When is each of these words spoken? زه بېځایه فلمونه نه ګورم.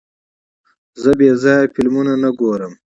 زه 1.01 1.11
بېځایه 1.19 1.71
فلمونه 1.73 2.13
نه 2.23 2.29
ګورم. 2.39 2.73